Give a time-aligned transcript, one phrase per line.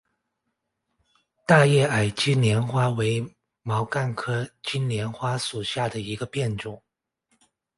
[1.45, 3.23] 大叶矮金莲花为
[3.61, 6.81] 毛茛科金莲花属下的一个变种。